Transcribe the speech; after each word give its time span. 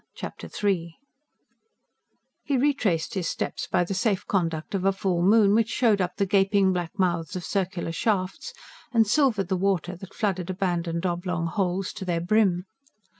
Chapter 0.15 0.49
III 0.67 0.95
He 2.41 2.57
retraced 2.57 3.13
his 3.13 3.29
steps 3.29 3.67
by 3.67 3.83
the 3.83 3.93
safe 3.93 4.25
conduct 4.25 4.73
of 4.73 4.83
a 4.83 4.91
full 4.91 5.21
moon, 5.21 5.53
which 5.53 5.69
showed 5.69 6.01
up 6.01 6.15
the 6.17 6.25
gaping 6.25 6.73
black 6.73 6.97
mouths 6.97 7.35
of 7.35 7.45
circular 7.45 7.91
shafts 7.91 8.51
and 8.91 9.05
silvered 9.05 9.47
the 9.49 9.55
water 9.57 9.95
that 9.97 10.15
flooded 10.15 10.49
abandoned 10.49 11.05
oblong 11.05 11.45
holes 11.45 11.93
to 11.93 12.03
their 12.03 12.19
brim. 12.19 12.65